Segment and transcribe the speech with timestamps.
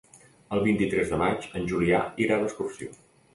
[0.55, 2.91] El vint-i-tres de maig en Julià irà d'excursió.